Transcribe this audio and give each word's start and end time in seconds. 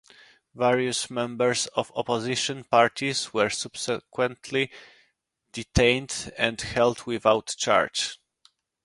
Various 0.55 1.11
members 1.11 1.67
of 1.75 1.91
opposition 1.95 2.63
parties 2.63 3.35
were 3.35 3.51
subsequently 3.51 4.71
detained 5.51 6.33
and 6.39 6.59
held 6.59 7.05
without 7.05 7.53
charge. 7.55 8.17